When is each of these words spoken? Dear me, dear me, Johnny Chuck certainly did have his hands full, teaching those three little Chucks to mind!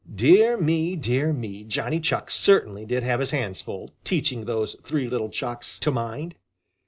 Dear 0.11 0.57
me, 0.57 0.95
dear 0.95 1.31
me, 1.31 1.63
Johnny 1.63 1.99
Chuck 1.99 2.31
certainly 2.31 2.87
did 2.87 3.03
have 3.03 3.19
his 3.19 3.29
hands 3.29 3.61
full, 3.61 3.91
teaching 4.03 4.45
those 4.45 4.75
three 4.83 5.07
little 5.07 5.29
Chucks 5.29 5.77
to 5.77 5.91
mind! 5.91 6.33